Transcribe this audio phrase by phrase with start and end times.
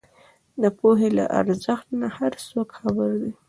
[0.61, 3.31] د پوهې له ارزښت نۀ هر څوک خبر دی